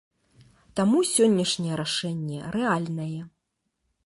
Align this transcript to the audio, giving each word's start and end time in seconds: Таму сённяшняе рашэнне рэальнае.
Таму 0.79 0.97
сённяшняе 1.11 1.75
рашэнне 1.83 2.39
рэальнае. 2.57 3.21